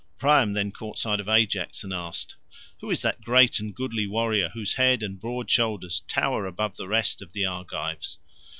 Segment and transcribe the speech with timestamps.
[0.17, 2.35] Priam then caught sight of Ajax and asked,
[2.79, 6.87] "Who is that great and goodly warrior whose head and broad shoulders tower above the
[6.87, 8.17] rest of the Argives?"